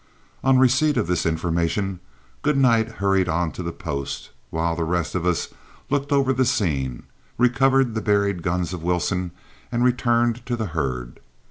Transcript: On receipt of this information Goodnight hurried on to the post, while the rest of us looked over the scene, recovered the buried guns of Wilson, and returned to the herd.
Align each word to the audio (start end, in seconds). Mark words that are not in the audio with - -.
On 0.43 0.57
receipt 0.57 0.97
of 0.97 1.05
this 1.05 1.27
information 1.27 1.99
Goodnight 2.41 2.93
hurried 2.93 3.29
on 3.29 3.51
to 3.51 3.61
the 3.61 3.71
post, 3.71 4.31
while 4.49 4.75
the 4.75 4.83
rest 4.83 5.13
of 5.13 5.27
us 5.27 5.49
looked 5.91 6.11
over 6.11 6.33
the 6.33 6.43
scene, 6.43 7.03
recovered 7.37 7.93
the 7.93 8.01
buried 8.01 8.41
guns 8.41 8.73
of 8.73 8.81
Wilson, 8.81 9.29
and 9.71 9.83
returned 9.83 10.43
to 10.47 10.55
the 10.55 10.65
herd. 10.73 11.19